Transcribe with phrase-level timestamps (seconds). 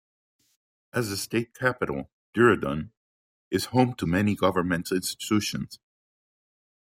[0.93, 2.89] As the state capital, Dehradun
[3.51, 5.77] is home to many government institutions.